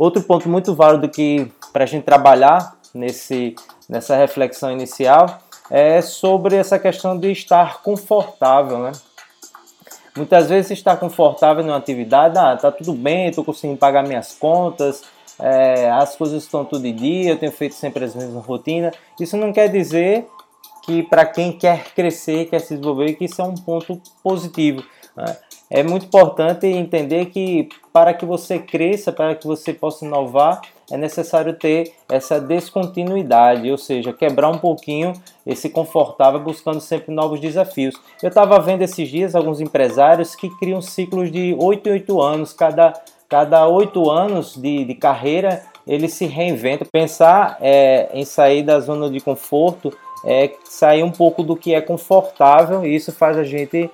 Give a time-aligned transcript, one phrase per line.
[0.00, 3.54] Outro ponto muito válido que para a gente trabalhar nesse,
[3.86, 8.92] nessa reflexão inicial é sobre essa questão de estar confortável, né?
[10.16, 15.02] Muitas vezes estar confortável numa atividade, ah, tá tudo bem, estou conseguindo pagar minhas contas,
[15.40, 18.94] é, as coisas estão tudo em dia, eu tenho feito sempre as mesmas rotinas.
[19.18, 20.26] Isso não quer dizer
[20.84, 24.82] que para quem quer crescer, quer se desenvolver, que isso é um ponto positivo.
[25.16, 25.36] Né?
[25.70, 30.60] É muito importante entender que para que você cresça, para que você possa inovar,
[30.90, 35.12] é necessário ter essa descontinuidade, ou seja, quebrar um pouquinho
[35.46, 37.94] esse confortável, buscando sempre novos desafios.
[38.20, 42.52] Eu estava vendo esses dias alguns empresários que criam ciclos de 8 em 8 anos,
[42.52, 42.92] cada
[43.30, 46.84] cada oito anos de, de carreira ele se reinventa.
[46.84, 51.80] Pensar é, em sair da zona de conforto é sair um pouco do que é
[51.80, 53.88] confortável e isso faz a gente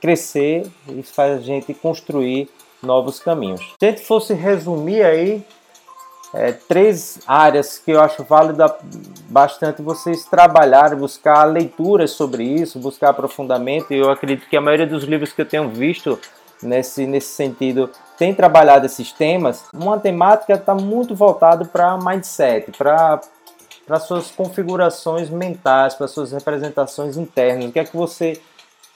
[0.00, 2.48] crescer, isso faz a gente construir
[2.82, 3.60] novos caminhos.
[3.78, 5.42] Se a gente fosse resumir aí
[6.32, 8.76] é, três áreas que eu acho válida
[9.28, 13.92] bastante vocês trabalharem, buscar leituras sobre isso, buscar aprofundamento.
[13.92, 16.18] Eu acredito que a maioria dos livros que eu tenho visto
[16.62, 19.64] nesse, nesse sentido tem trabalhado esses temas.
[19.72, 23.20] Uma temática está muito voltada para mindset, para
[23.86, 27.64] para suas configurações mentais, para suas representações internas.
[27.64, 28.40] O que é que você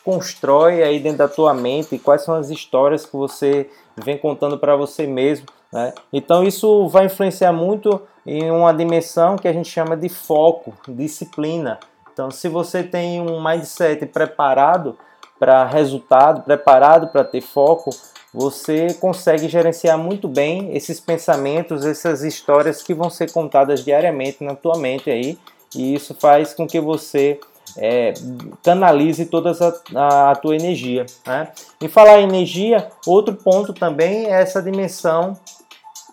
[0.04, 4.76] constrói aí dentro da tua mente, quais são as histórias que você vem contando para
[4.76, 5.46] você mesmo.
[5.72, 5.92] Né?
[6.12, 11.80] Então isso vai influenciar muito em uma dimensão que a gente chama de foco, disciplina.
[12.12, 14.96] Então se você tem um mindset preparado
[15.38, 17.90] para resultado, preparado para ter foco,
[18.32, 24.55] você consegue gerenciar muito bem esses pensamentos, essas histórias que vão ser contadas diariamente na
[24.55, 25.38] tua mente aí,
[25.74, 27.38] e isso faz com que você
[27.77, 28.14] é,
[28.62, 29.52] canalize toda
[29.94, 31.06] a, a, tua energia.
[31.27, 31.48] Né?
[31.80, 35.36] E falar em energia, outro ponto também é essa dimensão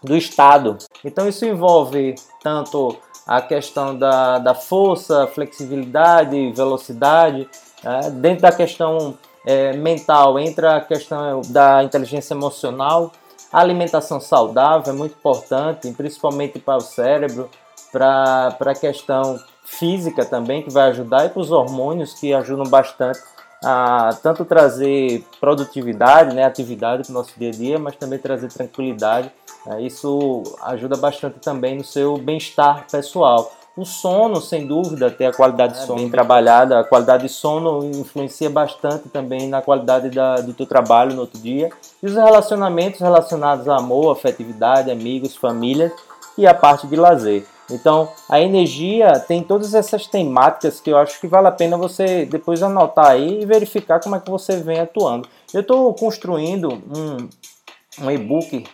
[0.04, 0.78] do estado.
[1.04, 7.50] Então isso envolve tanto a questão da, da força, flexibilidade, velocidade,
[7.84, 8.10] né?
[8.16, 13.12] dentro da questão é, mental entra a questão da inteligência emocional,
[13.52, 17.50] a alimentação saudável é muito importante, principalmente para o cérebro,
[17.92, 23.20] para a questão física também, que vai ajudar, e para os hormônios, que ajudam bastante
[23.64, 28.48] a tanto trazer produtividade, né, atividade para o nosso dia a dia, mas também trazer
[28.48, 29.32] tranquilidade.
[29.66, 33.52] Né, isso ajuda bastante também no seu bem-estar pessoal.
[33.78, 37.30] O sono, sem dúvida, ter a qualidade de é, sono bem trabalhada, a qualidade de
[37.30, 41.70] sono influencia bastante também na qualidade da, do teu trabalho no outro dia.
[42.04, 45.92] E os relacionamentos relacionados a amor, afetividade, amigos, família
[46.38, 47.46] e a parte de lazer.
[47.72, 52.26] Então, a energia tem todas essas temáticas que eu acho que vale a pena você
[52.26, 55.28] depois anotar aí e verificar como é que você vem atuando.
[55.54, 57.30] Eu estou construindo um,
[58.06, 58.66] um e-book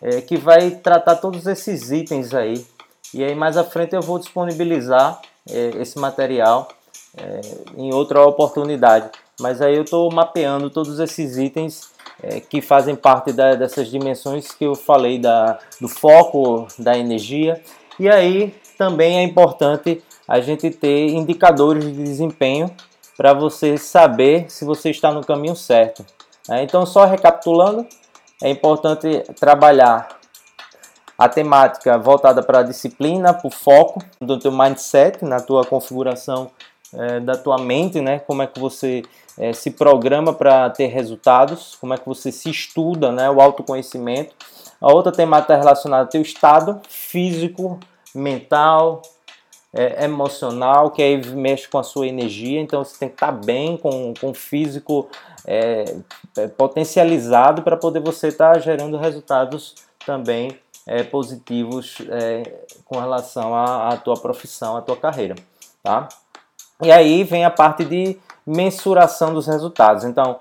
[0.00, 2.64] é, que vai tratar todos esses itens aí.
[3.12, 6.68] E aí mais à frente eu vou disponibilizar é, esse material
[7.16, 7.40] é,
[7.76, 9.10] em outra oportunidade.
[9.40, 11.90] Mas aí eu estou mapeando todos esses itens
[12.22, 17.60] é, que fazem parte da, dessas dimensões que eu falei da, do foco da energia
[17.98, 22.70] e aí também é importante a gente ter indicadores de desempenho
[23.16, 26.04] para você saber se você está no caminho certo.
[26.48, 26.62] Né?
[26.62, 27.86] Então, só recapitulando,
[28.42, 30.08] é importante trabalhar
[31.16, 36.50] a temática voltada para a disciplina, para o foco do teu mindset, na tua configuração
[36.92, 38.18] é, da tua mente, né?
[38.18, 39.02] Como é que você
[39.38, 43.30] é, se programa para ter resultados, como é que você se estuda, né?
[43.30, 44.34] O autoconhecimento
[44.84, 47.80] a outra temática está relacionada ao teu estado físico,
[48.14, 49.00] mental,
[49.72, 52.60] é, emocional, que aí mexe com a sua energia.
[52.60, 55.08] Então você tem que estar tá bem com, com o físico
[55.46, 55.86] é,
[56.36, 59.74] é, potencializado para poder você estar tá gerando resultados
[60.04, 62.42] também é, positivos é,
[62.84, 65.34] com relação à, à tua profissão, à tua carreira,
[65.82, 66.10] tá?
[66.82, 70.04] E aí vem a parte de mensuração dos resultados.
[70.04, 70.40] Então,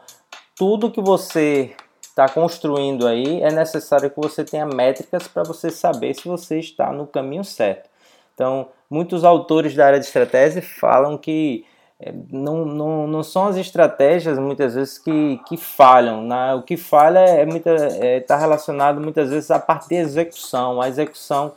[0.54, 1.74] tudo que você
[2.14, 6.92] está construindo aí, é necessário que você tenha métricas para você saber se você está
[6.92, 7.90] no caminho certo.
[8.36, 11.66] Então, muitos autores da área de estratégia falam que
[12.00, 16.22] é, não, não, não são as estratégias muitas vezes que, que falham.
[16.22, 16.54] Né?
[16.54, 17.72] O que falha é está
[18.06, 20.80] é, tá relacionado muitas vezes à parte de execução.
[20.80, 21.52] A execução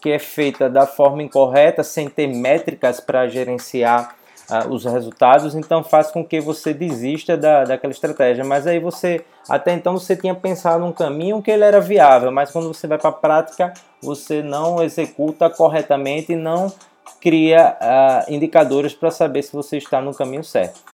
[0.00, 4.16] que é feita da forma incorreta, sem ter métricas para gerenciar
[4.50, 8.44] uh, os resultados, então faz com que você desista da, daquela estratégia.
[8.44, 12.50] Mas aí você, até então você tinha pensado num caminho que ele era viável, mas
[12.50, 13.72] quando você vai para a prática,
[14.02, 16.72] você não executa corretamente e não
[17.20, 20.97] cria uh, indicadores para saber se você está no caminho certo.